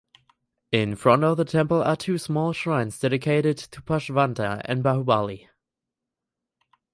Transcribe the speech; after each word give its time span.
In 0.71 0.95
front 0.95 1.23
of 1.23 1.37
the 1.37 1.45
temple 1.45 1.83
are 1.83 1.95
two 1.95 2.17
small 2.17 2.53
shrines 2.53 2.97
dedicated 2.97 3.55
to 3.59 3.83
Parshvanatha 3.83 4.63
and 4.65 4.83
Bahubali. 4.83 5.47